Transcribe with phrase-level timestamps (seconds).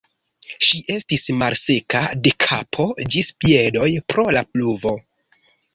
[0.67, 5.01] Ŝi estis malseka de kapo ĝis piedoj pro la pluvo.